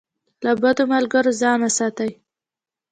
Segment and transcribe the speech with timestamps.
[0.43, 2.11] له بدو ملګرو ځان وساتئ.